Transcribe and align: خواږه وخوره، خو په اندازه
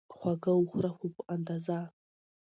خواږه 0.15 0.51
وخوره، 0.57 0.91
خو 0.97 1.05
په 1.15 1.21
اندازه 1.35 1.79